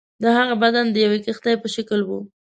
د 0.21 0.23
هغه 0.37 0.55
بدن 0.63 0.85
د 0.91 0.95
یوې 1.05 1.19
کښتۍ 1.25 1.55
په 1.61 1.67
شکل 1.75 1.99
وو. 2.05 2.19